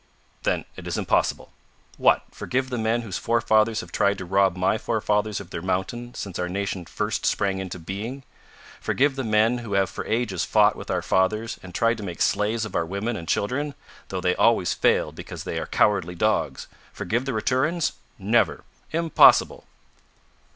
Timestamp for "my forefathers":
4.57-5.39